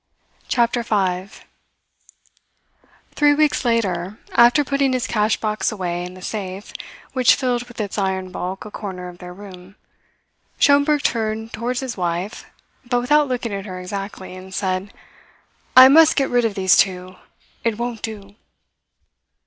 CHAPTER 0.47 0.81
FIVE 0.83 1.45
Three 3.13 3.35
weeks 3.35 3.63
later, 3.63 4.17
after 4.33 4.63
putting 4.65 4.93
his 4.93 5.05
cash 5.05 5.37
box 5.39 5.71
away 5.71 6.03
in 6.03 6.15
the 6.15 6.23
safe 6.23 6.73
which 7.13 7.35
filled 7.35 7.65
with 7.65 7.79
its 7.79 7.99
iron 7.99 8.31
bulk 8.31 8.65
a 8.65 8.71
corner 8.71 9.09
of 9.09 9.19
their 9.19 9.31
room, 9.31 9.75
Schomberg 10.57 11.03
turned 11.03 11.53
towards 11.53 11.81
his 11.81 11.97
wife, 11.97 12.45
but 12.83 12.99
without 12.99 13.27
looking 13.27 13.53
at 13.53 13.67
her 13.67 13.79
exactly, 13.79 14.35
and 14.35 14.55
said: 14.55 14.91
"I 15.77 15.87
must 15.87 16.15
get 16.15 16.31
rid 16.31 16.45
of 16.45 16.55
these 16.55 16.75
two. 16.75 17.17
It 17.63 17.77
won't 17.77 18.01
do!" 18.01 18.33